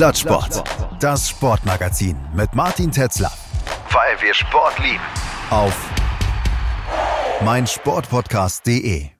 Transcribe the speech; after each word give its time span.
Plattsport. 0.00 0.64
Das 0.98 1.28
Sportmagazin 1.28 2.16
mit 2.34 2.54
Martin 2.54 2.90
Tetzler. 2.90 3.30
Weil 3.90 4.18
wir 4.22 4.32
Sport 4.32 4.78
lieben. 4.78 5.04
Auf 5.50 5.76
meinsportpodcast.de. 7.44 9.10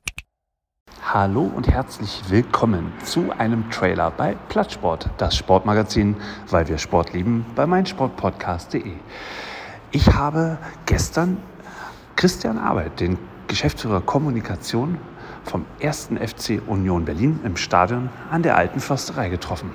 Hallo 1.13 1.43
und 1.55 1.69
herzlich 1.69 2.23
willkommen 2.29 2.95
zu 3.05 3.31
einem 3.37 3.71
Trailer 3.71 4.11
bei 4.11 4.35
Plattsport, 4.49 5.11
das 5.19 5.37
Sportmagazin, 5.37 6.17
weil 6.49 6.67
wir 6.67 6.79
Sport 6.79 7.13
lieben, 7.13 7.45
bei 7.55 7.67
meinsportpodcast.de. 7.67 8.95
Ich 9.91 10.15
habe 10.15 10.57
gestern 10.87 11.37
Christian 12.17 12.57
Arbeit, 12.57 13.01
den 13.01 13.19
Geschäftsführer 13.49 14.01
Kommunikation 14.01 14.97
vom 15.45 15.67
1. 15.83 16.09
FC 16.25 16.63
Union 16.67 17.05
Berlin 17.05 17.39
im 17.45 17.59
Stadion 17.59 18.09
an 18.31 18.43
der 18.43 18.57
Alten 18.57 18.81
Försterei 18.81 19.29
getroffen. 19.29 19.73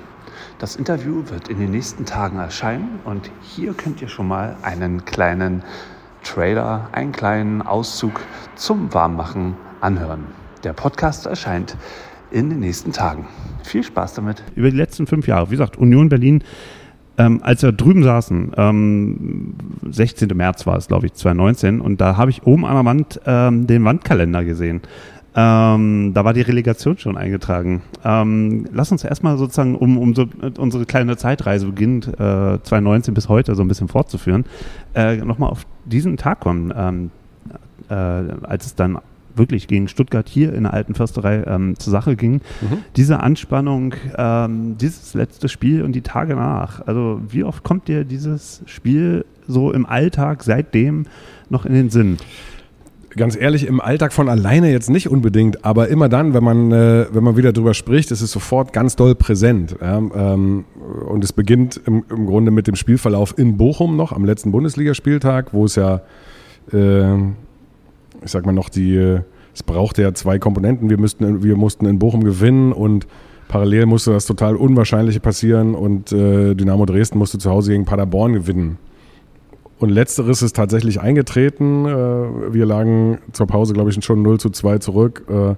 Das 0.58 0.76
Interview 0.76 1.22
wird 1.28 1.48
in 1.48 1.58
den 1.58 1.70
nächsten 1.70 2.04
Tagen 2.04 2.38
erscheinen 2.38 3.00
und 3.04 3.30
hier 3.42 3.74
könnt 3.74 4.02
ihr 4.02 4.08
schon 4.08 4.28
mal 4.28 4.56
einen 4.62 5.04
kleinen 5.04 5.62
Trailer, 6.22 6.88
einen 6.92 7.12
kleinen 7.12 7.62
Auszug 7.62 8.20
zum 8.56 8.92
Warmmachen 8.92 9.54
anhören. 9.80 10.26
Der 10.64 10.72
Podcast 10.72 11.26
erscheint 11.26 11.76
in 12.30 12.50
den 12.50 12.60
nächsten 12.60 12.92
Tagen. 12.92 13.26
Viel 13.62 13.84
Spaß 13.84 14.14
damit. 14.14 14.42
Über 14.54 14.70
die 14.70 14.76
letzten 14.76 15.06
fünf 15.06 15.26
Jahre, 15.26 15.46
wie 15.48 15.52
gesagt, 15.52 15.76
Union 15.76 16.08
Berlin, 16.08 16.42
ähm, 17.18 17.40
als 17.42 17.62
wir 17.62 17.72
drüben 17.72 18.02
saßen, 18.02 18.52
ähm, 18.56 19.54
16. 19.90 20.28
März 20.34 20.66
war 20.66 20.76
es, 20.76 20.88
glaube 20.88 21.06
ich, 21.06 21.14
2019, 21.14 21.80
und 21.80 22.00
da 22.00 22.16
habe 22.16 22.30
ich 22.30 22.42
oben 22.44 22.66
an 22.66 22.74
der 22.74 22.84
Wand 22.84 23.20
ähm, 23.24 23.66
den 23.66 23.84
Wandkalender 23.84 24.44
gesehen. 24.44 24.82
Ähm, 25.38 26.12
da 26.14 26.24
war 26.24 26.32
die 26.32 26.40
Relegation 26.40 26.96
schon 26.96 27.18
eingetragen. 27.18 27.82
Ähm, 28.02 28.66
lass 28.72 28.90
uns 28.90 29.04
erstmal 29.04 29.36
sozusagen, 29.36 29.76
um, 29.76 29.98
um 29.98 30.14
so, 30.14 30.26
unsere 30.56 30.86
kleine 30.86 31.18
Zeitreise 31.18 31.66
beginnt, 31.66 32.08
äh, 32.08 32.58
2019 32.62 33.12
bis 33.12 33.28
heute 33.28 33.54
so 33.54 33.62
ein 33.62 33.68
bisschen 33.68 33.88
fortzuführen, 33.88 34.46
äh, 34.94 35.16
nochmal 35.16 35.50
auf 35.50 35.66
diesen 35.84 36.16
Tag 36.16 36.40
kommen, 36.40 36.72
ähm, 36.74 37.10
äh, 37.90 37.94
als 37.94 38.64
es 38.64 38.74
dann 38.74 38.98
wirklich 39.34 39.68
gegen 39.68 39.88
Stuttgart 39.88 40.26
hier 40.26 40.54
in 40.54 40.62
der 40.62 40.72
alten 40.72 40.94
Försterei 40.94 41.44
ähm, 41.46 41.78
zur 41.78 41.90
Sache 41.90 42.16
ging. 42.16 42.40
Mhm. 42.62 42.78
Diese 42.96 43.20
Anspannung, 43.20 43.94
ähm, 44.16 44.78
dieses 44.78 45.12
letzte 45.12 45.50
Spiel 45.50 45.82
und 45.82 45.92
die 45.92 46.00
Tage 46.00 46.34
nach. 46.34 46.86
Also 46.86 47.20
wie 47.28 47.44
oft 47.44 47.62
kommt 47.62 47.88
dir 47.88 48.04
dieses 48.04 48.62
Spiel 48.64 49.26
so 49.46 49.70
im 49.72 49.84
Alltag 49.84 50.42
seitdem 50.42 51.04
noch 51.50 51.66
in 51.66 51.74
den 51.74 51.90
Sinn? 51.90 52.16
Ganz 53.16 53.36
ehrlich, 53.36 53.66
im 53.66 53.80
Alltag 53.80 54.12
von 54.12 54.28
alleine 54.28 54.70
jetzt 54.70 54.90
nicht 54.90 55.08
unbedingt, 55.08 55.64
aber 55.64 55.88
immer 55.88 56.08
dann, 56.08 56.34
wenn 56.34 56.44
man, 56.44 56.72
äh, 56.72 57.06
wenn 57.12 57.24
man 57.24 57.36
wieder 57.36 57.52
drüber 57.52 57.74
spricht, 57.74 58.10
ist 58.10 58.20
es 58.20 58.30
sofort 58.30 58.72
ganz 58.72 58.96
doll 58.96 59.14
präsent. 59.14 59.76
Ja? 59.80 59.98
Ähm, 59.98 60.64
und 61.08 61.24
es 61.24 61.32
beginnt 61.32 61.80
im, 61.86 62.04
im, 62.10 62.26
Grunde 62.26 62.50
mit 62.50 62.66
dem 62.66 62.76
Spielverlauf 62.76 63.36
in 63.38 63.56
Bochum 63.56 63.96
noch, 63.96 64.12
am 64.12 64.24
letzten 64.24 64.52
Bundesligaspieltag, 64.52 65.52
wo 65.52 65.64
es 65.64 65.76
ja, 65.76 66.02
äh, 66.72 67.16
ich 67.16 68.30
sag 68.30 68.44
mal 68.46 68.52
noch, 68.52 68.68
die, 68.68 69.18
es 69.54 69.62
brauchte 69.62 70.02
ja 70.02 70.12
zwei 70.14 70.38
Komponenten. 70.38 70.90
Wir, 70.90 70.98
müssten, 70.98 71.42
wir 71.42 71.56
mussten 71.56 71.86
in 71.86 71.98
Bochum 71.98 72.22
gewinnen 72.22 72.72
und 72.72 73.06
parallel 73.48 73.86
musste 73.86 74.12
das 74.12 74.26
total 74.26 74.56
Unwahrscheinliche 74.56 75.20
passieren 75.20 75.74
und 75.74 76.12
äh, 76.12 76.54
Dynamo 76.54 76.84
Dresden 76.84 77.18
musste 77.18 77.38
zu 77.38 77.50
Hause 77.50 77.72
gegen 77.72 77.84
Paderborn 77.84 78.34
gewinnen. 78.34 78.78
Und 79.78 79.90
letzteres 79.90 80.42
ist 80.42 80.56
tatsächlich 80.56 81.00
eingetreten. 81.00 81.84
Äh, 81.84 82.54
wir 82.54 82.66
lagen 82.66 83.18
zur 83.32 83.46
Pause, 83.46 83.74
glaube 83.74 83.90
ich, 83.90 84.04
schon 84.04 84.22
0 84.22 84.40
zu 84.40 84.50
2 84.50 84.78
zurück. 84.78 85.24
Äh, 85.28 85.54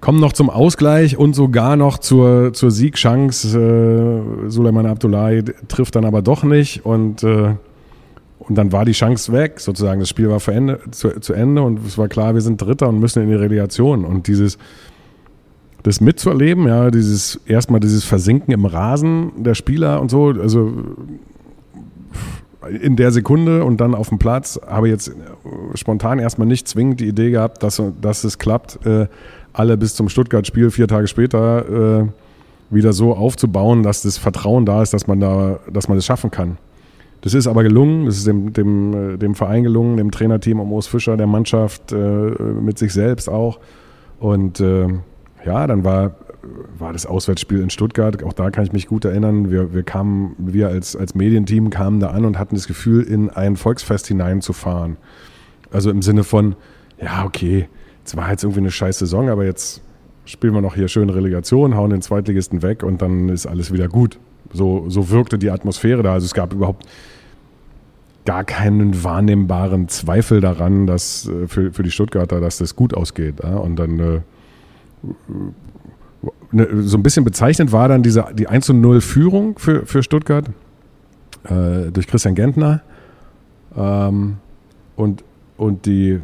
kommen 0.00 0.20
noch 0.20 0.32
zum 0.32 0.50
Ausgleich 0.50 1.16
und 1.16 1.34
sogar 1.34 1.76
noch 1.76 1.98
zur, 1.98 2.52
zur 2.52 2.70
Siegchance. 2.70 3.58
Äh, 3.58 4.50
Suleiman 4.50 4.86
Abdullahi 4.86 5.44
trifft 5.68 5.94
dann 5.96 6.04
aber 6.04 6.22
doch 6.22 6.42
nicht. 6.42 6.84
Und, 6.84 7.22
und 7.24 8.54
dann 8.54 8.72
war 8.72 8.84
die 8.84 8.92
Chance 8.92 9.32
weg, 9.32 9.60
sozusagen. 9.60 10.00
Das 10.00 10.08
Spiel 10.08 10.28
war 10.28 10.46
Ende, 10.48 10.80
zu, 10.90 11.20
zu 11.20 11.32
Ende 11.32 11.62
und 11.62 11.84
es 11.86 11.96
war 11.98 12.08
klar, 12.08 12.34
wir 12.34 12.40
sind 12.40 12.60
Dritter 12.60 12.88
und 12.88 13.00
müssen 13.00 13.22
in 13.22 13.28
die 13.28 13.34
Relegation. 13.34 14.04
Und 14.04 14.26
dieses 14.26 14.58
das 15.82 16.00
mitzuerleben, 16.00 16.66
ja, 16.66 16.90
dieses 16.90 17.40
erstmal 17.46 17.78
dieses 17.78 18.04
Versinken 18.04 18.52
im 18.52 18.64
Rasen 18.64 19.44
der 19.44 19.54
Spieler 19.54 20.00
und 20.00 20.10
so, 20.10 20.30
also 20.30 20.72
in 22.68 22.96
der 22.96 23.10
Sekunde 23.10 23.64
und 23.64 23.80
dann 23.80 23.94
auf 23.94 24.08
dem 24.08 24.18
Platz 24.18 24.60
habe 24.66 24.88
jetzt 24.88 25.12
spontan 25.74 26.18
erstmal 26.18 26.46
nicht 26.46 26.68
zwingend 26.68 27.00
die 27.00 27.08
Idee 27.08 27.30
gehabt, 27.30 27.62
dass, 27.62 27.82
dass 28.00 28.24
es 28.24 28.38
klappt, 28.38 28.84
äh, 28.86 29.06
alle 29.52 29.76
bis 29.76 29.94
zum 29.94 30.08
Stuttgart-Spiel 30.08 30.70
vier 30.70 30.86
Tage 30.86 31.06
später 31.06 32.02
äh, 32.02 32.06
wieder 32.70 32.92
so 32.92 33.14
aufzubauen, 33.14 33.82
dass 33.82 34.02
das 34.02 34.18
Vertrauen 34.18 34.66
da 34.66 34.82
ist, 34.82 34.92
dass 34.92 35.06
man 35.06 35.20
da, 35.20 35.60
dass 35.72 35.88
man 35.88 35.96
das 35.96 36.04
schaffen 36.04 36.30
kann. 36.30 36.58
Das 37.22 37.34
ist 37.34 37.46
aber 37.46 37.62
gelungen, 37.62 38.06
das 38.06 38.18
ist 38.18 38.26
dem, 38.26 38.52
dem, 38.52 39.14
äh, 39.14 39.16
dem 39.16 39.34
Verein 39.34 39.62
gelungen, 39.62 39.96
dem 39.96 40.10
Trainerteam 40.10 40.60
um 40.60 40.72
Urs 40.72 40.86
Fischer, 40.86 41.16
der 41.16 41.26
Mannschaft, 41.26 41.92
äh, 41.92 41.96
mit 41.96 42.78
sich 42.78 42.92
selbst 42.92 43.28
auch. 43.28 43.58
Und 44.20 44.60
äh, 44.60 44.88
ja, 45.44 45.66
dann 45.66 45.84
war 45.84 46.14
war 46.78 46.92
das 46.92 47.06
Auswärtsspiel 47.06 47.60
in 47.60 47.70
Stuttgart. 47.70 48.22
Auch 48.22 48.32
da 48.32 48.50
kann 48.50 48.64
ich 48.64 48.72
mich 48.72 48.86
gut 48.86 49.04
erinnern. 49.04 49.50
Wir, 49.50 49.74
wir 49.74 49.82
kamen, 49.82 50.34
wir 50.38 50.68
als, 50.68 50.96
als 50.96 51.14
Medienteam 51.14 51.70
kamen 51.70 52.00
da 52.00 52.10
an 52.10 52.24
und 52.24 52.38
hatten 52.38 52.54
das 52.54 52.66
Gefühl, 52.66 53.02
in 53.02 53.30
ein 53.30 53.56
Volksfest 53.56 54.06
hineinzufahren. 54.06 54.96
Also 55.70 55.90
im 55.90 56.02
Sinne 56.02 56.24
von, 56.24 56.56
ja, 57.00 57.24
okay, 57.24 57.68
es 58.04 58.16
war 58.16 58.30
jetzt 58.30 58.44
irgendwie 58.44 58.60
eine 58.60 58.70
scheiß 58.70 58.98
Saison, 58.98 59.28
aber 59.28 59.44
jetzt 59.44 59.82
spielen 60.24 60.54
wir 60.54 60.60
noch 60.60 60.74
hier 60.74 60.88
schön 60.88 61.10
Relegation, 61.10 61.76
hauen 61.76 61.90
den 61.90 62.02
Zweitligisten 62.02 62.62
weg 62.62 62.82
und 62.82 63.02
dann 63.02 63.28
ist 63.28 63.46
alles 63.46 63.72
wieder 63.72 63.88
gut. 63.88 64.18
So, 64.52 64.88
so 64.88 65.10
wirkte 65.10 65.38
die 65.38 65.50
Atmosphäre 65.50 66.02
da. 66.02 66.12
Also 66.12 66.26
es 66.26 66.34
gab 66.34 66.52
überhaupt 66.52 66.86
gar 68.24 68.44
keinen 68.44 69.04
wahrnehmbaren 69.04 69.88
Zweifel 69.88 70.40
daran, 70.40 70.86
dass 70.86 71.28
äh, 71.28 71.46
für, 71.46 71.72
für 71.72 71.82
die 71.82 71.90
Stuttgarter, 71.90 72.40
dass 72.40 72.58
das 72.58 72.76
gut 72.76 72.92
ausgeht. 72.92 73.36
Ja? 73.42 73.56
Und 73.56 73.76
dann 73.76 73.98
äh, 74.00 74.20
so 76.52 76.96
ein 76.96 77.02
bisschen 77.02 77.24
bezeichnend 77.24 77.72
war 77.72 77.88
dann 77.88 78.02
diese, 78.02 78.26
die 78.34 78.48
1 78.48 78.68
0 78.68 79.00
Führung 79.00 79.58
für, 79.58 79.84
für 79.86 80.02
Stuttgart 80.02 80.46
äh, 81.44 81.90
durch 81.92 82.06
Christian 82.06 82.34
Gentner. 82.34 82.82
Ähm, 83.76 84.36
und, 84.96 85.24
und 85.56 85.86
die, 85.86 86.20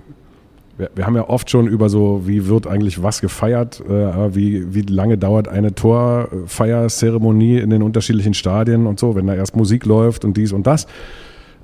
wir, 0.79 0.91
wir, 0.95 1.07
haben 1.07 1.17
ja 1.17 1.29
oft 1.29 1.51
schon 1.51 1.67
über 1.67 1.89
so, 1.89 2.23
wie 2.27 2.47
wird 2.47 2.67
eigentlich 2.67 3.03
was 3.03 3.21
gefeiert, 3.21 3.81
äh, 3.81 4.35
wie, 4.35 4.75
wie 4.75 4.83
lange 4.83 5.19
dauert 5.19 5.49
eine 5.49 5.75
Torfeierzeremonie 5.75 7.59
in 7.59 7.71
den 7.71 7.83
unterschiedlichen 7.83 8.35
Stadien 8.35 8.87
und 8.87 8.99
so, 8.99 9.15
wenn 9.15 9.27
da 9.27 9.35
erst 9.35 9.57
Musik 9.57 9.85
läuft 9.85 10.25
und 10.25 10.37
dies 10.37 10.53
und 10.53 10.67
das. 10.67 10.87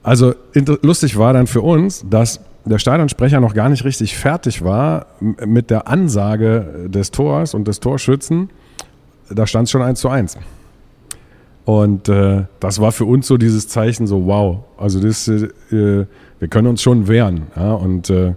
Also 0.03 0.35
lustig 0.83 1.19
war 1.19 1.33
dann 1.33 1.47
für 1.47 1.63
uns, 1.63 2.05
dass 2.09 2.41
der 2.69 2.79
Stadionsprecher 2.79 3.41
noch 3.41 3.55
gar 3.55 3.69
nicht 3.69 3.85
richtig 3.85 4.17
fertig 4.17 4.63
war 4.63 5.07
mit 5.21 5.71
der 5.71 5.89
Ansage 5.89 6.89
des 6.89 7.11
Tors 7.11 7.55
und 7.55 7.69
des 7.69 7.81
Torschützen, 7.81 8.51
da 9.31 9.47
stand 9.47 9.65
es 9.65 9.71
schon 9.71 9.83
1 9.83 10.01
zu 10.01 10.09
1. 10.09 10.39
Und 11.65 12.09
äh, 12.09 12.45
das 12.61 12.81
war 12.81 12.93
für 12.93 13.05
uns 13.05 13.27
so 13.27 13.37
dieses 13.37 13.69
Zeichen, 13.69 14.07
so 14.07 14.25
wow, 14.27 14.61
also 14.79 15.01
das, 15.01 15.29
äh, 15.29 15.49
wir 15.71 16.49
können 16.49 16.67
uns 16.67 16.81
schon 16.81 17.09
wehren. 17.09 17.49
Ja? 17.55 17.75
Und 17.75 18.09
äh, 18.09 18.35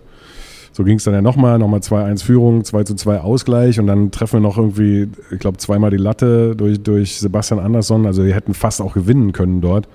so 0.73 0.83
ging 0.83 0.97
es 0.97 1.03
dann 1.03 1.13
ja 1.13 1.21
nochmal, 1.21 1.57
nochmal 1.59 1.79
2-1 1.79 2.23
Führung, 2.23 2.63
2 2.63 2.83
zu 2.83 2.95
2 2.95 3.21
Ausgleich 3.21 3.79
und 3.79 3.87
dann 3.87 4.11
treffen 4.11 4.33
wir 4.33 4.39
noch 4.41 4.57
irgendwie, 4.57 5.09
ich 5.31 5.39
glaube, 5.39 5.57
zweimal 5.57 5.91
die 5.91 5.97
Latte 5.97 6.55
durch, 6.55 6.81
durch 6.81 7.19
Sebastian 7.19 7.59
Andersson. 7.59 8.05
Also 8.05 8.25
wir 8.25 8.33
hätten 8.33 8.53
fast 8.53 8.81
auch 8.81 8.93
gewinnen 8.93 9.31
können 9.31 9.61
dort. 9.61 9.87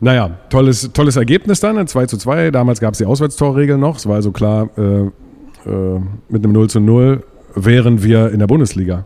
Naja, 0.00 0.38
tolles, 0.48 0.90
tolles 0.94 1.16
Ergebnis 1.16 1.60
dann, 1.60 1.86
2 1.86 2.06
zu 2.06 2.16
2. 2.16 2.50
Damals 2.50 2.80
gab 2.80 2.92
es 2.92 2.98
die 2.98 3.04
Auswärtstorregel 3.04 3.76
noch. 3.76 3.96
Es 3.96 4.06
war 4.06 4.14
also 4.14 4.32
klar, 4.32 4.70
äh, 4.78 5.02
äh, 5.68 6.00
mit 6.30 6.42
einem 6.42 6.52
0 6.52 6.70
zu 6.70 6.80
0 6.80 7.22
wären 7.54 8.02
wir 8.02 8.30
in 8.30 8.38
der 8.38 8.46
Bundesliga. 8.46 9.04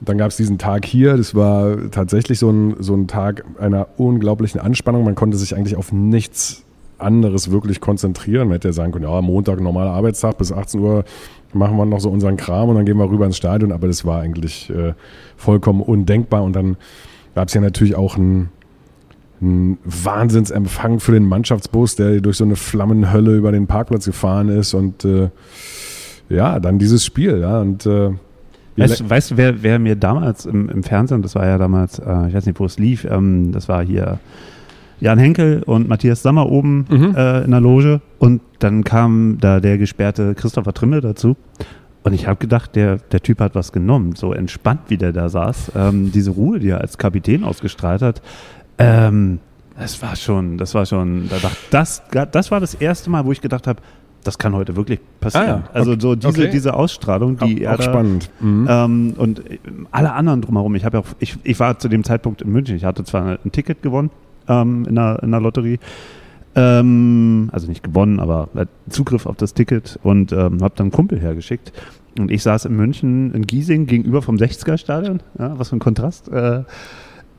Dann 0.00 0.16
gab 0.16 0.28
es 0.28 0.36
diesen 0.36 0.58
Tag 0.58 0.84
hier. 0.84 1.16
Das 1.16 1.34
war 1.34 1.90
tatsächlich 1.90 2.38
so 2.38 2.50
ein, 2.50 2.76
so 2.78 2.94
ein 2.94 3.08
Tag 3.08 3.44
einer 3.58 3.88
unglaublichen 3.96 4.60
Anspannung. 4.60 5.02
Man 5.02 5.16
konnte 5.16 5.36
sich 5.36 5.56
eigentlich 5.56 5.76
auf 5.76 5.90
nichts 5.90 6.64
anderes 6.98 7.50
wirklich 7.50 7.80
konzentrieren. 7.80 8.48
Man 8.48 8.54
hätte 8.54 8.68
ja 8.68 8.72
sagen 8.72 8.92
können, 8.92 9.04
ja, 9.04 9.20
Montag, 9.20 9.60
normaler 9.60 9.90
Arbeitstag, 9.90 10.38
bis 10.38 10.52
18 10.52 10.80
Uhr 10.80 11.04
machen 11.52 11.76
wir 11.76 11.86
noch 11.86 12.00
so 12.00 12.10
unseren 12.10 12.36
Kram 12.36 12.68
und 12.68 12.76
dann 12.76 12.84
gehen 12.86 12.98
wir 12.98 13.10
rüber 13.10 13.26
ins 13.26 13.36
Stadion. 13.36 13.72
Aber 13.72 13.88
das 13.88 14.04
war 14.04 14.20
eigentlich 14.20 14.70
äh, 14.70 14.94
vollkommen 15.36 15.80
undenkbar. 15.80 16.44
Und 16.44 16.54
dann 16.54 16.76
gab 17.34 17.48
es 17.48 17.54
ja 17.54 17.60
natürlich 17.60 17.96
auch 17.96 18.16
ein 18.16 18.50
ein 19.40 19.78
Wahnsinnsempfang 19.84 21.00
für 21.00 21.12
den 21.12 21.28
Mannschaftsbus, 21.28 21.96
der 21.96 22.20
durch 22.20 22.36
so 22.36 22.44
eine 22.44 22.56
Flammenhölle 22.56 23.36
über 23.36 23.52
den 23.52 23.66
Parkplatz 23.66 24.06
gefahren 24.06 24.48
ist 24.48 24.74
und 24.74 25.04
äh, 25.04 25.30
ja, 26.28 26.60
dann 26.60 26.78
dieses 26.78 27.04
Spiel, 27.04 27.38
ja, 27.40 27.60
und 27.60 27.86
äh, 27.86 28.10
Weißt, 28.76 29.10
weißt 29.10 29.30
du, 29.32 29.36
wer, 29.36 29.62
wer, 29.64 29.80
mir 29.80 29.96
damals 29.96 30.46
im, 30.46 30.68
im, 30.68 30.84
Fernsehen, 30.84 31.20
das 31.20 31.34
war 31.34 31.44
ja 31.44 31.58
damals, 31.58 31.98
äh, 31.98 32.28
ich 32.28 32.34
weiß 32.34 32.46
nicht, 32.46 32.60
wo 32.60 32.64
es 32.64 32.78
lief, 32.78 33.04
ähm, 33.10 33.50
das 33.50 33.68
war 33.68 33.84
hier 33.84 34.20
Jan 35.00 35.18
Henkel 35.18 35.62
und 35.64 35.88
Matthias 35.88 36.22
Sammer 36.22 36.48
oben 36.48 36.86
mhm. 36.88 37.14
äh, 37.16 37.42
in 37.42 37.50
der 37.50 37.60
Loge 37.60 38.00
und 38.18 38.40
dann 38.60 38.84
kam 38.84 39.38
da 39.40 39.58
der 39.58 39.78
gesperrte 39.78 40.34
Christopher 40.36 40.74
Trimmel 40.74 41.00
dazu 41.00 41.36
Und 42.04 42.12
ich 42.12 42.26
habe 42.26 42.38
gedacht, 42.38 42.74
der, 42.76 42.98
der 42.98 43.20
Typ 43.20 43.40
hat 43.40 43.54
was 43.54 43.72
genommen, 43.72 44.14
so 44.14 44.32
entspannt, 44.32 44.82
wie 44.88 44.96
der 44.96 45.12
da 45.12 45.28
saß. 45.28 45.72
Ähm, 45.76 46.12
diese 46.12 46.30
Ruhe, 46.30 46.58
die 46.58 46.70
er 46.70 46.80
als 46.80 46.98
Kapitän 46.98 47.44
ausgestrahlt 47.44 48.02
hat, 48.02 48.22
ähm, 48.78 49.40
das 49.78 50.02
war 50.02 50.16
schon, 50.16 50.58
das 50.58 50.74
war 50.74 50.86
schon, 50.86 51.28
da 51.28 51.38
dachte, 51.38 51.56
das, 51.70 52.02
das 52.32 52.50
war 52.50 52.60
das 52.60 52.74
erste 52.74 53.10
Mal, 53.10 53.24
wo 53.24 53.32
ich 53.32 53.40
gedacht 53.40 53.66
habe, 53.66 53.80
das 54.24 54.36
kann 54.36 54.54
heute 54.54 54.76
wirklich 54.76 55.00
passieren. 55.20 55.46
Ah, 55.46 55.48
ja. 55.48 55.70
Also 55.72 55.98
so 55.98 56.14
diese, 56.14 56.28
okay. 56.28 56.50
diese 56.50 56.74
Ausstrahlung, 56.74 57.38
die 57.38 57.66
auch, 57.66 57.70
er 57.72 57.78
auch 57.78 57.82
spannend. 57.82 58.30
Mhm. 58.40 58.66
Ähm, 58.68 59.14
und 59.16 59.42
alle 59.90 60.12
anderen 60.12 60.42
drumherum. 60.42 60.74
Ich 60.74 60.84
habe 60.84 60.98
ja 60.98 61.02
auch, 61.02 61.06
ich, 61.20 61.36
ich 61.44 61.58
war 61.60 61.78
zu 61.78 61.88
dem 61.88 62.04
Zeitpunkt 62.04 62.42
in 62.42 62.50
München. 62.50 62.76
Ich 62.76 62.84
hatte 62.84 63.04
zwar 63.04 63.38
ein 63.44 63.52
Ticket 63.52 63.82
gewonnen 63.82 64.10
ähm, 64.48 64.84
in, 64.88 64.96
der, 64.96 65.20
in 65.22 65.30
der 65.30 65.40
Lotterie, 65.40 65.78
ähm, 66.54 67.48
also 67.52 67.68
nicht 67.68 67.84
gewonnen, 67.84 68.18
aber 68.18 68.48
Zugriff 68.88 69.26
auf 69.26 69.36
das 69.36 69.54
Ticket 69.54 69.98
und 70.02 70.32
ähm, 70.32 70.62
habe 70.62 70.74
dann 70.76 70.86
einen 70.86 70.90
Kumpel 70.90 71.20
hergeschickt. 71.20 71.72
Und 72.18 72.32
ich 72.32 72.42
saß 72.42 72.64
in 72.64 72.74
München 72.74 73.32
in 73.32 73.46
Giesing 73.46 73.86
gegenüber 73.86 74.22
vom 74.22 74.36
60er-Stadion. 74.36 75.20
Ja, 75.38 75.56
was 75.58 75.68
für 75.68 75.76
ein 75.76 75.80
Kontrast. 75.80 76.28
Äh, 76.28 76.64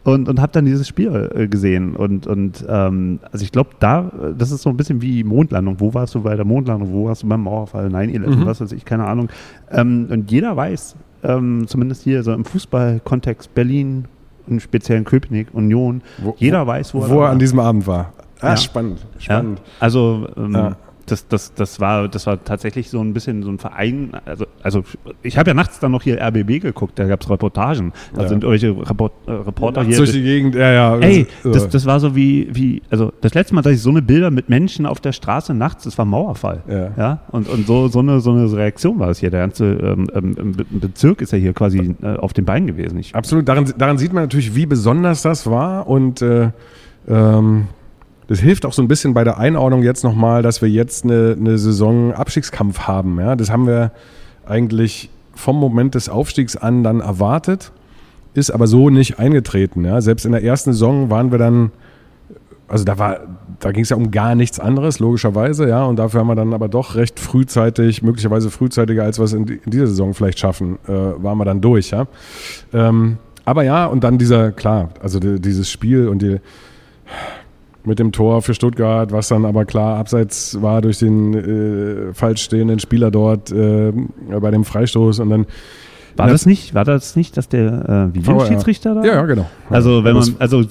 und, 0.04 0.30
und 0.30 0.42
habe 0.42 0.52
dann 0.52 0.66
dieses 0.66 0.88
Spiel 0.88 1.30
äh, 1.34 1.48
gesehen. 1.48 1.96
Und, 1.96 2.28
und 2.28 2.66
ähm, 2.68 3.20
also 3.32 3.44
ich 3.44 3.52
glaube, 3.52 3.72
da, 3.80 4.12
das 4.38 4.52
ist 4.52 4.62
so 4.62 4.70
ein 4.70 4.78
bisschen 4.78 5.02
wie 5.02 5.24
Mondlandung. 5.24 5.80
Wo 5.80 5.94
warst 5.94 6.16
du 6.16 6.22
bei 6.22 6.36
der 6.36 6.46
Mondlandung? 6.46 6.92
Wo 6.92 7.06
warst 7.06 7.24
du 7.24 7.28
beim 7.28 7.44
Mauerfall? 7.44 7.88
9-11, 7.88 8.28
mhm. 8.28 8.46
was 8.46 8.62
weiß 8.62 8.72
ich, 8.72 8.86
keine 8.86 9.06
Ahnung. 9.06 9.30
Ähm, 9.72 10.08
und 10.10 10.32
jeder 10.32 10.56
weiß, 10.56 10.96
ähm, 11.24 11.66
zumindest 11.68 12.04
hier 12.04 12.24
so 12.24 12.34
im 12.34 12.46
Fußballkontext, 12.46 13.54
Berlin, 13.54 14.06
und 14.48 14.62
speziell 14.62 14.98
in 14.98 15.04
Köpenick, 15.04 15.54
Union, 15.54 16.02
wo, 16.18 16.36
jeder 16.40 16.66
weiß, 16.66 16.96
wo, 16.96 17.08
wo 17.08 17.22
er, 17.22 17.30
an 17.30 17.38
diesem 17.38 17.60
Abend 17.60 17.86
war. 17.86 18.14
Ah, 18.42 18.50
ja. 18.50 18.58
spannend, 18.58 19.06
spannend. 19.20 19.60
Ja. 19.60 19.66
Also 19.80 20.28
ähm, 20.38 20.54
ja 20.54 20.78
das, 21.12 21.28
das, 21.28 21.54
das, 21.54 21.80
war, 21.80 22.08
das 22.08 22.26
war 22.28 22.44
tatsächlich 22.44 22.90
so 22.90 23.00
ein 23.02 23.14
bisschen 23.14 23.44
so 23.44 23.50
ein 23.50 23.60
Verein. 23.60 24.12
Also, 24.26 24.46
also 24.62 24.84
ich 25.24 25.38
habe 25.38 25.50
ja 25.50 25.54
nachts 25.54 25.80
dann 25.80 25.92
noch 25.92 26.04
hier 26.04 26.22
RBB 26.22 26.62
geguckt, 26.62 26.98
da 26.98 27.06
gab 27.06 27.22
es 27.22 27.30
Reportagen. 27.30 27.94
Da 28.14 28.24
ja. 28.24 28.28
sind 28.28 28.44
irgendwelche 28.44 28.90
Report, 28.90 29.14
äh, 29.28 29.32
Reporter 29.32 29.84
hier. 29.84 29.98
Durch 29.98 30.12
die 30.12 30.24
Gegend, 30.24 30.56
ja, 30.56 30.72
ja. 30.72 30.98
Ey, 30.98 31.28
das, 31.44 31.70
das 31.70 31.86
war 31.86 32.00
so 32.00 32.16
wie, 32.16 32.50
wie, 32.52 32.82
also 32.90 33.12
das 33.22 33.34
letzte 33.34 33.56
Mal, 33.56 33.62
dass 33.62 33.74
ich 33.74 33.82
so 33.82 33.90
eine 33.90 34.02
Bilder 34.02 34.32
mit 34.32 34.50
Menschen 34.50 34.86
auf 34.86 35.00
der 35.00 35.12
Straße 35.12 35.54
nachts, 35.54 35.84
das 35.84 35.98
war 35.98 36.06
Mauerfall. 36.06 36.64
Ja. 36.68 36.92
ja? 36.98 37.22
Und, 37.32 37.48
und 37.50 37.68
so, 37.68 37.88
so, 37.88 38.00
eine, 38.00 38.20
so 38.20 38.32
eine 38.32 38.52
Reaktion 38.52 39.00
war 39.00 39.10
es 39.10 39.20
hier. 39.20 39.32
Der 39.32 39.42
ganze 39.42 39.66
ähm, 39.66 40.08
ähm, 40.14 40.56
Bezirk 40.70 41.22
ist 41.22 41.32
ja 41.32 41.38
hier 41.38 41.54
quasi 41.54 41.96
äh, 42.02 42.16
auf 42.16 42.34
den 42.34 42.46
Beinen 42.46 42.68
gewesen. 42.68 42.98
Ich 43.00 43.16
Absolut, 43.16 43.48
daran, 43.48 43.72
daran 43.78 43.98
sieht 43.98 44.14
man 44.14 44.24
natürlich, 44.24 44.56
wie 44.56 44.66
besonders 44.66 45.22
das 45.22 45.50
war 45.50 45.88
und 45.88 46.22
äh, 46.22 46.52
ähm, 47.08 47.68
das 48.30 48.40
hilft 48.40 48.68
auch 48.68 48.74
so 48.74 48.84
ein 48.84 48.88
bisschen 48.88 49.16
bei 49.16 49.24
der 49.24 49.40
Einordnung 49.40 49.82
jetzt 49.82 50.04
nochmal, 50.04 50.44
dass 50.44 50.62
wir 50.62 50.70
jetzt 50.70 51.04
eine, 51.04 51.36
eine 51.38 51.58
Saison 51.58 52.14
Abstiegskampf 52.14 52.82
haben. 52.82 53.20
Ja? 53.20 53.36
Das 53.36 53.50
haben 53.50 53.66
wir 53.66 53.92
eigentlich 54.46 55.10
vom 55.34 55.60
Moment 55.60 55.96
des 55.96 56.10
Aufstiegs 56.10 56.56
an 56.56 56.84
dann 56.84 57.00
erwartet, 57.00 57.72
ist 58.36 58.52
aber 58.52 58.68
so 58.68 58.92
nicht 58.92 59.18
eingetreten. 59.18 59.84
Ja? 59.84 60.00
Selbst 60.02 60.28
in 60.28 60.32
der 60.32 60.44
ersten 60.44 60.74
Saison 60.74 61.10
waren 61.10 61.32
wir 61.32 61.40
dann, 61.40 61.72
also 62.68 62.86
da 62.86 63.00
war, 63.00 63.22
da 63.60 63.72
ging 63.72 63.82
es 63.82 63.90
ja 63.90 63.98
um 63.98 64.12
gar 64.12 64.36
nichts 64.36 64.60
anderes, 64.60 65.00
logischerweise, 65.00 65.68
ja, 65.68 65.84
und 65.86 65.96
dafür 65.96 66.20
haben 66.20 66.28
wir 66.28 66.36
dann 66.36 66.54
aber 66.54 66.70
doch 66.70 66.94
recht 66.94 67.20
frühzeitig, 67.20 68.04
möglicherweise 68.04 68.52
frühzeitiger, 68.52 69.06
als 69.06 69.18
wir 69.18 69.26
es 69.26 69.34
in, 69.34 69.48
in 69.48 69.72
dieser 69.72 69.88
Saison 69.88 70.14
vielleicht 70.14 70.38
schaffen, 70.38 70.78
äh, 70.88 70.92
waren 70.92 71.40
wir 71.40 71.46
dann 71.46 71.62
durch, 71.62 71.90
ja. 71.90 72.06
Ähm, 72.74 73.18
aber 73.44 73.64
ja, 73.64 73.88
und 73.88 74.04
dann 74.04 74.20
dieser, 74.20 74.52
klar, 74.52 74.90
also 75.02 75.20
die, 75.20 75.42
dieses 75.42 75.72
Spiel 75.72 76.08
und 76.08 76.22
die, 76.22 76.40
mit 77.84 78.00
dem 78.00 78.12
Tor 78.12 78.42
für 78.42 78.54
Stuttgart, 78.54 79.12
was 79.12 79.30
dann 79.30 79.46
aber 79.46 79.66
klar 79.66 79.98
abseits 79.98 80.62
war 80.62 80.82
durch 80.82 81.00
den 81.00 81.34
äh, 81.34 82.14
falsch 82.14 82.44
stehenden 82.44 82.80
Spieler 82.80 83.12
dort 83.12 83.52
äh, 83.52 83.92
bei 84.40 84.52
dem 84.52 84.66
Freistoß 84.66 85.20
und 85.20 85.30
dann 85.30 85.46
war 86.16 86.28
das 86.28 86.46
nicht, 86.46 86.74
war 86.74 86.84
das 86.84 87.16
nicht, 87.16 87.38
dass 87.38 87.48
der 87.48 88.10
äh, 88.12 88.16
Videoschiedsrichter 88.16 88.96
da? 88.96 89.04
Ja, 89.04 89.14
ja, 89.16 89.26
genau. 89.26 89.50
Also 89.70 90.04
wenn 90.04 90.16
man, 90.16 90.36
also 90.40 90.64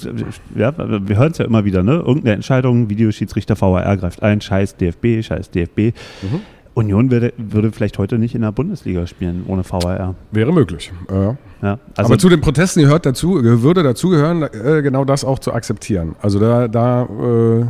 ja, 0.54 0.74
wir 0.76 1.16
hören 1.16 1.32
es 1.32 1.38
ja 1.38 1.46
immer 1.46 1.64
wieder, 1.64 1.82
ne? 1.82 1.92
Irgendeine 1.92 2.34
Entscheidung, 2.34 2.90
Videoschiedsrichter 2.90 3.58
VAR 3.58 3.96
greift 3.96 4.22
ein, 4.22 4.42
scheiß 4.42 4.76
DFB, 4.76 5.22
scheiß 5.22 5.50
DFB. 5.50 5.78
Mhm. 5.78 6.40
Union 6.78 7.10
würde, 7.10 7.32
würde 7.36 7.72
vielleicht 7.72 7.98
heute 7.98 8.18
nicht 8.18 8.34
in 8.34 8.42
der 8.42 8.52
Bundesliga 8.52 9.06
spielen 9.06 9.44
ohne 9.48 9.62
VAR. 9.68 10.14
Wäre 10.30 10.52
möglich. 10.52 10.92
Ja. 11.10 11.36
ja 11.60 11.78
also 11.96 12.12
Aber 12.12 12.18
zu 12.18 12.28
den 12.28 12.40
Protesten 12.40 12.80
gehört 12.80 13.04
dazu, 13.04 13.42
würde 13.42 13.82
dazugehören, 13.82 14.42
äh, 14.42 14.80
genau 14.82 15.04
das 15.04 15.24
auch 15.24 15.40
zu 15.40 15.52
akzeptieren. 15.52 16.14
Also 16.22 16.38
da, 16.38 16.68
da, 16.68 17.02
äh, 17.02 17.66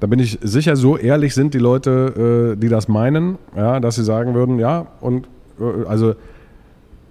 da 0.00 0.06
bin 0.08 0.18
ich 0.18 0.38
sicher, 0.42 0.74
so 0.76 0.96
ehrlich 0.98 1.34
sind 1.34 1.54
die 1.54 1.58
Leute, 1.58 2.54
äh, 2.54 2.60
die 2.60 2.68
das 2.68 2.88
meinen, 2.88 3.38
ja, 3.56 3.78
dass 3.78 3.94
sie 3.94 4.04
sagen 4.04 4.34
würden, 4.34 4.58
ja, 4.58 4.88
und 5.00 5.28
äh, 5.60 5.86
also 5.86 6.14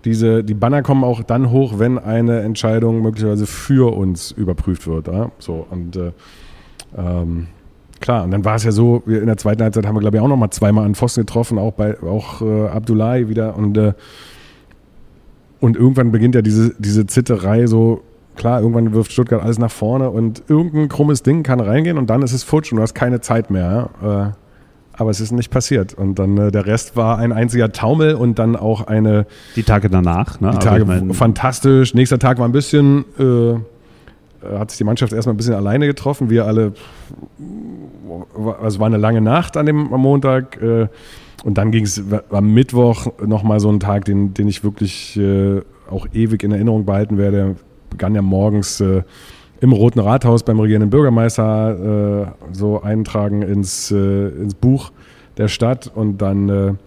diese, 0.04 0.44
die 0.44 0.54
Banner 0.54 0.84
kommen 0.84 1.04
auch 1.04 1.24
dann 1.24 1.50
hoch, 1.50 1.80
wenn 1.80 1.98
eine 1.98 2.42
Entscheidung 2.42 3.02
möglicherweise 3.02 3.48
für 3.48 3.96
uns 3.96 4.32
überprüft 4.32 4.86
wird. 4.86 5.08
Ja? 5.08 5.32
So, 5.40 5.66
und 5.70 5.96
äh, 5.96 6.12
ähm, 6.96 7.48
Klar, 8.01 8.24
und 8.24 8.31
dann 8.31 8.45
war 8.45 8.56
es 8.56 8.63
ja 8.63 8.71
so, 8.71 9.03
wir 9.06 9.21
in 9.21 9.27
der 9.27 9.38
zweiten 9.38 9.63
Halbzeit 9.63 9.86
haben 9.86 9.95
wir, 9.95 10.01
glaube 10.01 10.18
ich, 10.18 10.24
auch 10.24 10.27
noch 10.27 10.38
mal 10.38 10.51
zweimal 10.51 10.86
an 10.86 10.95
Pfosten 10.95 11.21
getroffen, 11.21 11.57
auch 11.57 11.74
bei 11.74 11.97
auch 12.01 12.42
äh, 12.42 12.68
Abdullahi 12.68 13.30
wieder. 13.30 13.56
Und, 13.56 13.77
äh, 13.77 13.94
und 15.59 15.77
irgendwann 15.77 16.12
beginnt 16.12 16.36
ja 16.36 16.42
diese, 16.42 16.75
diese 16.77 17.07
Zitterei 17.07 17.68
so, 17.68 18.01
klar, 18.36 18.62
irgendwann 18.62 18.94
wirft 18.94 19.12
Stuttgart 19.12 19.42
alles 19.42 19.59
nach 19.59 19.71
vorne 19.71 20.09
und 20.09 20.44
irgendein 20.47 20.89
krummes 20.89 21.24
Ding 21.24 21.44
kann 21.44 21.59
reingehen 21.59 21.97
und 21.97 22.09
dann 22.09 22.21
ist 22.21 22.33
es 22.33 22.44
futsch 22.44 22.71
und 22.71 22.77
du 22.77 22.81
hast 22.83 22.94
keine 22.94 23.21
Zeit 23.21 23.50
mehr. 23.50 23.89
Äh, 24.03 24.45
aber 24.97 25.09
es 25.09 25.19
ist 25.19 25.31
nicht 25.31 25.51
passiert. 25.51 25.94
Und 25.94 26.19
dann 26.19 26.38
äh, 26.38 26.51
der 26.51 26.65
Rest 26.65 26.95
war 26.95 27.18
ein 27.18 27.33
einziger 27.33 27.71
Taumel 27.71 28.15
und 28.15 28.39
dann 28.39 28.56
auch 28.56 28.88
eine. 28.88 29.25
Die 29.56 29.63
Tage 29.63 29.89
danach, 29.89 30.39
ne? 30.39 30.51
Die 30.51 30.59
Tage 30.59 30.83
ich 30.83 30.88
mein, 30.88 31.13
fantastisch. 31.13 31.94
Nächster 31.94 32.19
Tag 32.19 32.39
war 32.39 32.47
ein 32.47 32.53
bisschen 32.53 33.03
äh, 33.19 33.56
hat 34.57 34.71
sich 34.71 34.77
die 34.77 34.83
Mannschaft 34.83 35.13
erstmal 35.13 35.33
ein 35.33 35.38
bisschen 35.38 35.53
alleine 35.53 35.88
getroffen. 35.88 36.30
Wir 36.30 36.45
alle, 36.45 36.74
also 38.62 38.80
war 38.80 38.88
eine 38.88 38.97
lange 38.97 39.21
Nacht 39.21 39.57
an 39.57 39.65
dem 39.65 39.94
am 39.94 40.01
Montag. 40.01 40.62
Äh, 40.62 40.88
und 41.44 41.57
dann 41.57 41.71
ging 41.71 41.83
es 41.83 42.01
am 42.30 42.53
Mittwoch 42.53 43.07
nochmal 43.25 43.59
so 43.59 43.69
einen 43.69 43.80
Tag, 43.80 44.06
den, 44.06 44.33
den 44.33 44.47
ich 44.47 44.63
wirklich 44.63 45.18
äh, 45.18 45.62
auch 45.89 46.07
ewig 46.13 46.44
in 46.44 46.51
Erinnerung 46.51 46.86
behalten 46.86 47.18
werde. 47.18 47.56
Begann 47.89 48.15
ja 48.15 48.21
morgens 48.21 48.81
im 48.81 49.71
Roten 49.71 50.00
Rathaus 50.00 50.44
beim 50.44 50.59
regierenden 50.59 50.89
Bürgermeister 50.89 52.33
so 52.51 52.81
eintragen 52.81 53.42
ins, 53.42 53.89
ins 53.92 54.53
Buch 54.56 54.92
der 55.38 55.47
Stadt 55.47 55.89
und 55.94 56.18
dann 56.18 56.77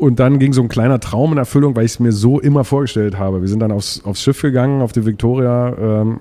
und 0.00 0.18
dann 0.18 0.38
ging 0.38 0.54
so 0.54 0.62
ein 0.62 0.68
kleiner 0.68 0.98
Traum 0.98 1.32
in 1.32 1.38
Erfüllung, 1.38 1.76
weil 1.76 1.84
ich 1.84 1.92
es 1.92 2.00
mir 2.00 2.12
so 2.12 2.40
immer 2.40 2.64
vorgestellt 2.64 3.18
habe. 3.18 3.42
Wir 3.42 3.48
sind 3.48 3.60
dann 3.60 3.70
aufs, 3.70 4.02
aufs 4.02 4.22
Schiff 4.22 4.40
gegangen, 4.40 4.80
auf 4.80 4.92
die 4.92 5.04
Victoria 5.04 5.76
ähm, 5.78 6.20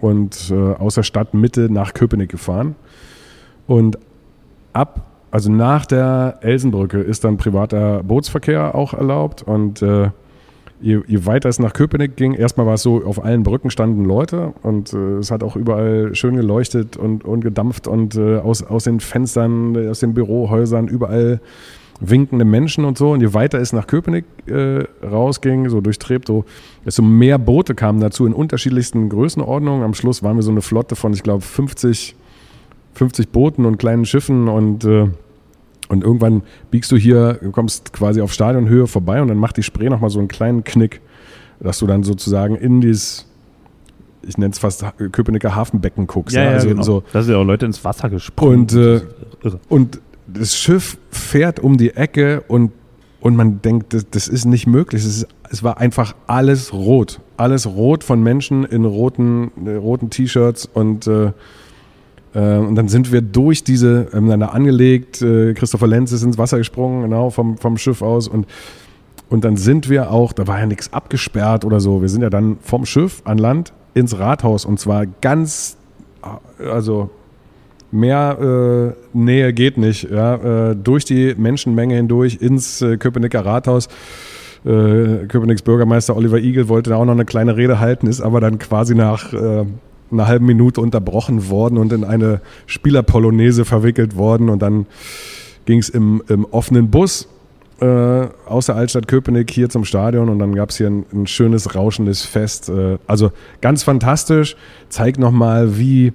und 0.00 0.50
äh, 0.50 0.54
aus 0.54 0.96
der 0.96 1.04
Stadtmitte 1.04 1.72
nach 1.72 1.94
Köpenick 1.94 2.28
gefahren. 2.28 2.74
Und 3.68 3.98
ab, 4.72 5.06
also 5.30 5.48
nach 5.48 5.86
der 5.86 6.38
Elsenbrücke 6.40 6.98
ist 6.98 7.22
dann 7.22 7.36
privater 7.36 8.02
Bootsverkehr 8.02 8.74
auch 8.74 8.94
erlaubt. 8.94 9.44
Und 9.44 9.80
äh, 9.80 10.10
je, 10.80 10.98
je, 11.06 11.24
weiter 11.24 11.48
es 11.48 11.60
nach 11.60 11.72
Köpenick 11.72 12.16
ging, 12.16 12.34
erstmal 12.34 12.66
war 12.66 12.74
es 12.74 12.82
so, 12.82 13.04
auf 13.04 13.24
allen 13.24 13.44
Brücken 13.44 13.70
standen 13.70 14.06
Leute 14.06 14.54
und 14.64 14.92
äh, 14.92 15.18
es 15.18 15.30
hat 15.30 15.44
auch 15.44 15.54
überall 15.54 16.16
schön 16.16 16.34
geleuchtet 16.34 16.96
und, 16.96 17.24
und 17.24 17.42
gedampft 17.42 17.86
und 17.86 18.16
äh, 18.16 18.38
aus, 18.38 18.64
aus 18.64 18.84
den 18.84 18.98
Fenstern, 18.98 19.88
aus 19.88 20.00
den 20.00 20.14
Bürohäusern, 20.14 20.88
überall 20.88 21.40
winkende 22.00 22.44
Menschen 22.44 22.84
und 22.84 22.98
so. 22.98 23.12
Und 23.12 23.20
je 23.20 23.34
weiter 23.34 23.58
es 23.60 23.72
nach 23.72 23.86
Köpenick 23.86 24.24
äh, 24.46 24.84
rausging, 25.04 25.68
so 25.68 25.80
durchtrebt, 25.80 26.28
so, 26.28 26.44
desto 26.84 27.02
mehr 27.02 27.38
Boote 27.38 27.74
kamen 27.74 28.00
dazu 28.00 28.26
in 28.26 28.32
unterschiedlichsten 28.32 29.08
Größenordnungen. 29.08 29.84
Am 29.84 29.94
Schluss 29.94 30.22
waren 30.22 30.36
wir 30.36 30.42
so 30.42 30.50
eine 30.50 30.62
Flotte 30.62 30.96
von, 30.96 31.12
ich 31.12 31.22
glaube, 31.22 31.42
50, 31.42 32.16
50 32.94 33.28
Booten 33.28 33.64
und 33.66 33.78
kleinen 33.78 34.06
Schiffen 34.06 34.48
und 34.48 34.84
äh, 34.84 35.08
und 35.90 36.04
irgendwann 36.04 36.42
biegst 36.70 36.92
du 36.92 36.96
hier, 36.96 37.40
kommst 37.50 37.92
quasi 37.92 38.20
auf 38.20 38.32
Stadionhöhe 38.32 38.86
vorbei 38.86 39.20
und 39.20 39.26
dann 39.26 39.38
macht 39.38 39.56
die 39.56 39.64
Spree 39.64 39.88
nochmal 39.88 40.08
so 40.08 40.20
einen 40.20 40.28
kleinen 40.28 40.62
Knick, 40.62 41.00
dass 41.58 41.80
du 41.80 41.88
dann 41.88 42.04
sozusagen 42.04 42.54
in 42.54 42.80
dieses, 42.80 43.26
ich 44.22 44.38
nenne 44.38 44.52
es 44.52 44.60
fast 44.60 44.84
Köpenicker 45.10 45.56
Hafenbecken 45.56 46.06
guckst. 46.06 46.36
Ja, 46.36 46.44
ja, 46.44 46.50
also 46.50 46.68
genau. 46.68 46.82
so. 46.82 47.02
Da 47.12 47.22
sind 47.22 47.34
ja 47.34 47.40
auch 47.40 47.44
Leute 47.44 47.66
ins 47.66 47.84
Wasser 47.84 48.08
gesprungen. 48.08 48.60
Und, 48.60 48.72
äh, 48.72 49.00
und 49.68 50.00
das 50.32 50.56
Schiff 50.56 50.98
fährt 51.10 51.60
um 51.60 51.76
die 51.76 51.90
Ecke 51.90 52.42
und, 52.48 52.72
und 53.20 53.36
man 53.36 53.62
denkt, 53.62 53.92
das, 53.94 54.06
das 54.10 54.28
ist 54.28 54.44
nicht 54.44 54.66
möglich. 54.66 55.02
Es, 55.02 55.22
ist, 55.22 55.28
es 55.50 55.62
war 55.62 55.78
einfach 55.78 56.14
alles 56.26 56.72
rot. 56.72 57.20
Alles 57.36 57.66
rot 57.66 58.04
von 58.04 58.22
Menschen 58.22 58.64
in 58.64 58.84
roten, 58.84 59.50
äh, 59.66 59.74
roten 59.74 60.10
T-Shirts 60.10 60.68
und 60.72 61.06
äh, 61.06 61.32
äh, 62.34 62.56
und 62.56 62.74
dann 62.76 62.88
sind 62.88 63.12
wir 63.12 63.22
durch 63.22 63.64
diese, 63.64 64.08
haben 64.12 64.28
dann 64.28 64.40
da 64.40 64.46
angelegt, 64.46 65.22
äh, 65.22 65.54
Christopher 65.54 65.86
Lenz 65.86 66.12
ist 66.12 66.22
ins 66.22 66.38
Wasser 66.38 66.58
gesprungen, 66.58 67.02
genau, 67.02 67.30
vom, 67.30 67.58
vom 67.58 67.76
Schiff 67.76 68.02
aus 68.02 68.28
und, 68.28 68.46
und 69.28 69.44
dann 69.44 69.56
sind 69.56 69.88
wir 69.88 70.10
auch, 70.10 70.32
da 70.32 70.46
war 70.46 70.58
ja 70.58 70.66
nichts 70.66 70.92
abgesperrt 70.92 71.64
oder 71.64 71.80
so, 71.80 72.02
wir 72.02 72.08
sind 72.08 72.22
ja 72.22 72.30
dann 72.30 72.58
vom 72.62 72.86
Schiff 72.86 73.22
an 73.24 73.38
Land 73.38 73.72
ins 73.94 74.18
Rathaus 74.18 74.64
und 74.64 74.78
zwar 74.78 75.06
ganz, 75.06 75.76
also 76.58 77.10
mehr 77.92 78.94
äh, 79.14 79.18
Nähe 79.18 79.52
geht 79.52 79.78
nicht. 79.78 80.10
Ja? 80.10 80.70
Äh, 80.70 80.76
durch 80.76 81.04
die 81.04 81.34
Menschenmenge 81.36 81.96
hindurch 81.96 82.38
ins 82.40 82.82
äh, 82.82 82.96
Köpenicker 82.96 83.44
Rathaus. 83.44 83.88
Äh, 84.64 85.26
Köpenick's 85.26 85.62
Bürgermeister 85.62 86.16
Oliver 86.16 86.38
Igel 86.38 86.68
wollte 86.68 86.90
da 86.90 86.96
auch 86.96 87.04
noch 87.04 87.12
eine 87.12 87.24
kleine 87.24 87.56
Rede 87.56 87.80
halten, 87.80 88.06
ist 88.06 88.20
aber 88.20 88.40
dann 88.40 88.58
quasi 88.58 88.94
nach 88.94 89.32
äh, 89.32 89.64
einer 90.12 90.26
halben 90.26 90.46
Minute 90.46 90.80
unterbrochen 90.80 91.48
worden 91.48 91.78
und 91.78 91.92
in 91.92 92.04
eine 92.04 92.40
Spielerpolonaise 92.66 93.64
verwickelt 93.64 94.16
worden. 94.16 94.48
Und 94.48 94.60
dann 94.60 94.86
ging 95.64 95.78
es 95.78 95.88
im, 95.88 96.22
im 96.28 96.44
offenen 96.44 96.90
Bus 96.90 97.28
äh, 97.80 97.86
aus 98.46 98.66
der 98.66 98.76
Altstadt 98.76 99.08
Köpenick 99.08 99.50
hier 99.50 99.70
zum 99.70 99.84
Stadion 99.84 100.28
und 100.28 100.38
dann 100.38 100.54
gab 100.54 100.70
es 100.70 100.76
hier 100.76 100.88
ein, 100.88 101.06
ein, 101.12 101.26
schönes, 101.26 101.74
rauschendes 101.74 102.24
Fest. 102.26 102.70
Also 103.06 103.32
ganz 103.62 103.82
fantastisch, 103.82 104.56
zeigt 104.90 105.18
nochmal, 105.18 105.78
wie 105.78 106.12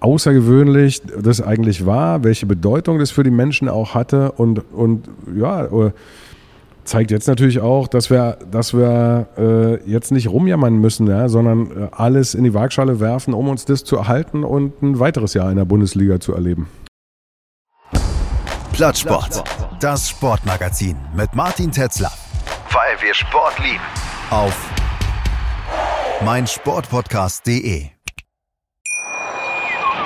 außergewöhnlich 0.00 1.02
das 1.20 1.40
eigentlich 1.40 1.86
war, 1.86 2.24
welche 2.24 2.46
Bedeutung 2.46 2.98
das 2.98 3.10
für 3.10 3.22
die 3.22 3.30
Menschen 3.30 3.68
auch 3.68 3.94
hatte 3.94 4.32
und, 4.32 4.72
und 4.72 5.08
ja, 5.36 5.64
äh, 5.66 5.92
zeigt 6.84 7.10
jetzt 7.10 7.28
natürlich 7.28 7.60
auch, 7.60 7.86
dass 7.88 8.10
wir, 8.10 8.38
dass 8.50 8.74
wir 8.74 9.28
äh, 9.38 9.90
jetzt 9.90 10.10
nicht 10.10 10.28
rumjammern 10.28 10.74
müssen, 10.74 11.06
ja, 11.06 11.28
sondern 11.28 11.70
äh, 11.70 11.88
alles 11.92 12.34
in 12.34 12.44
die 12.44 12.54
Waagschale 12.54 13.00
werfen, 13.00 13.34
um 13.34 13.48
uns 13.48 13.64
das 13.64 13.84
zu 13.84 13.96
erhalten 13.96 14.44
und 14.44 14.82
ein 14.82 14.98
weiteres 14.98 15.34
Jahr 15.34 15.50
in 15.50 15.56
der 15.56 15.64
Bundesliga 15.64 16.20
zu 16.20 16.34
erleben. 16.34 16.68
Plattsport, 18.72 19.44
das 19.80 20.08
Sportmagazin 20.08 20.96
mit 21.14 21.34
Martin 21.34 21.70
Tetzler. 21.70 22.10
Weil 22.72 23.06
wir 23.06 23.14
Sport 23.14 23.58
lieben. 23.58 23.84
Auf 24.30 24.70
meinsportpodcast.de. 26.24 27.99